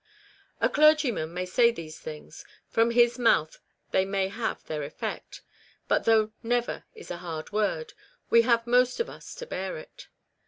A 0.59 0.67
clergyman 0.67 1.31
may 1.31 1.45
say 1.45 1.69
these 1.69 1.99
things; 1.99 2.43
from 2.67 2.89
his 2.89 3.19
REBECCAS 3.19 3.19
REMORSE. 3.19 3.53
215 3.91 3.91
mouth 3.91 3.91
they 3.91 4.05
may 4.05 4.27
have 4.29 4.63
their 4.65 4.81
effect; 4.81 5.43
but 5.87 6.05
though 6.05 6.31
"Never" 6.41 6.85
is 6.95 7.11
a 7.11 7.17
hard 7.17 7.51
word, 7.51 7.93
we 8.31 8.41
have 8.41 8.65
most 8.65 8.99
of 8.99 9.11
us 9.11 9.35
to 9.35 9.45
bear 9.45 9.77
it. 9.77 10.07